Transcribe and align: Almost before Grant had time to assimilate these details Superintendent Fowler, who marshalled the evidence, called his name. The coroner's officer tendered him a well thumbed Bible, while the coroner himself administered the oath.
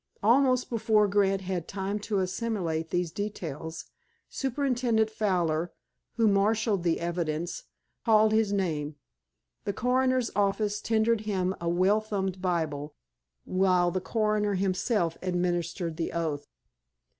Almost 0.23 0.71
before 0.71 1.07
Grant 1.07 1.41
had 1.41 1.67
time 1.67 1.99
to 2.09 2.17
assimilate 2.17 2.89
these 2.89 3.11
details 3.11 3.85
Superintendent 4.29 5.11
Fowler, 5.11 5.73
who 6.15 6.27
marshalled 6.27 6.81
the 6.81 6.99
evidence, 6.99 7.65
called 8.03 8.31
his 8.31 8.51
name. 8.51 8.95
The 9.63 9.73
coroner's 9.73 10.31
officer 10.35 10.83
tendered 10.83 11.21
him 11.21 11.53
a 11.61 11.69
well 11.69 12.01
thumbed 12.01 12.41
Bible, 12.41 12.95
while 13.45 13.91
the 13.91 14.01
coroner 14.01 14.55
himself 14.55 15.19
administered 15.21 15.97
the 15.97 16.13
oath. 16.13 16.47